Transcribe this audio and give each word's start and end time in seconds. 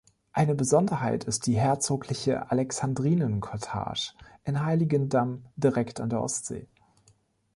Eine 0.31 0.55
Besonderheit 0.55 1.25
ist 1.25 1.45
die 1.45 1.59
herzogliche 1.59 2.49
Alexandrinen-Cottage 2.49 4.13
in 4.43 4.65
Heiligendamm 4.65 5.45
direkt 5.57 6.01
an 6.01 6.09
der 6.09 6.23
Ostsee. 6.23 6.67